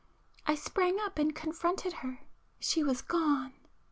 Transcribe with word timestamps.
I 0.47 0.55
sprang 0.55 0.99
up 0.99 1.19
and 1.19 1.35
confronted 1.35 1.93
her,——she 2.01 2.81
was 2.83 3.03
gone! 3.03 3.53